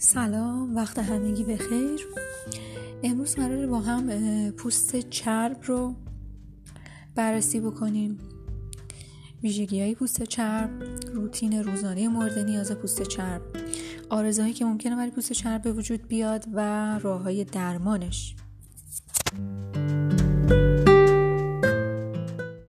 [0.00, 2.06] سلام وقت همگی بخیر
[3.02, 4.10] امروز قراره با هم
[4.50, 5.94] پوست چرب رو
[7.14, 8.18] بررسی بکنیم.
[9.42, 10.70] ویژگی های پوست چرب
[11.14, 13.42] روتین روزانه مورد نیاز پوست چرب.
[14.10, 18.34] آرزوهایی که ممکنه برای پوست چرب به وجود بیاد و راه های درمانش.